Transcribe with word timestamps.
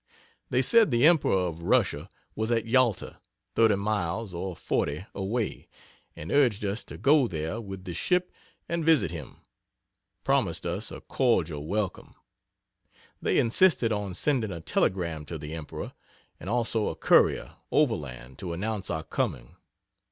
They 0.49 0.63
said 0.63 0.89
the 0.89 1.05
Emperor 1.05 1.45
of 1.45 1.61
Russia 1.61 2.09
was 2.35 2.49
at 2.49 2.65
Yalta, 2.65 3.19
30 3.53 3.75
miles 3.75 4.33
or 4.33 4.55
40 4.55 5.05
away, 5.13 5.67
and 6.15 6.31
urged 6.31 6.65
us 6.65 6.83
to 6.85 6.97
go 6.97 7.27
there 7.27 7.61
with 7.61 7.83
the 7.83 7.93
ship 7.93 8.31
and 8.67 8.83
visit 8.83 9.11
him 9.11 9.41
promised 10.23 10.65
us 10.65 10.89
a 10.91 11.01
cordial 11.01 11.67
welcome. 11.67 12.15
They 13.21 13.37
insisted 13.37 13.91
on 13.91 14.15
sending 14.15 14.51
a 14.51 14.59
telegram 14.59 15.23
to 15.25 15.37
the 15.37 15.53
Emperor, 15.53 15.93
and 16.39 16.49
also 16.49 16.87
a 16.87 16.95
courier 16.95 17.57
overland 17.71 18.39
to 18.39 18.53
announce 18.53 18.89
our 18.89 19.03
coming. 19.03 19.55